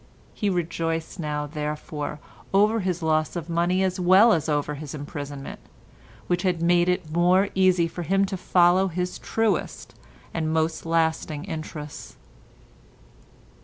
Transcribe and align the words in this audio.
He 0.33 0.49
rejoiced 0.49 1.19
now, 1.19 1.45
therefore, 1.45 2.17
over 2.55 2.79
his 2.79 3.03
loss 3.03 3.35
of 3.35 3.51
money 3.51 3.83
as 3.83 3.99
well 3.99 4.33
as 4.33 4.49
over 4.49 4.73
his 4.73 4.95
imprisonment, 4.95 5.59
which 6.25 6.41
had 6.41 6.59
made 6.59 6.89
it 6.89 7.11
more 7.13 7.49
easy 7.53 7.87
for 7.87 8.01
him 8.01 8.25
to 8.25 8.35
follow 8.35 8.87
his 8.87 9.19
truest 9.19 9.93
and 10.33 10.51
most 10.51 10.87
lasting 10.87 11.43
interests. 11.43 12.15